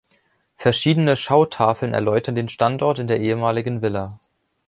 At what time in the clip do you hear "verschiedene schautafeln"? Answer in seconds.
0.55-1.93